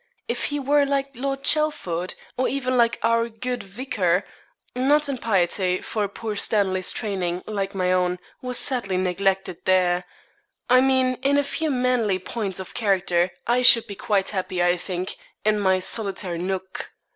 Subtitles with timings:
[0.27, 4.25] If he were like Lord Chelford, or even like our good vicar
[4.75, 10.05] not in piety, for poor Stanley's training, like my own, was sadly neglected there
[10.67, 14.75] I mean in a few manly points of character, I should be quite happy, I
[14.75, 16.89] think, in my solitary nook.'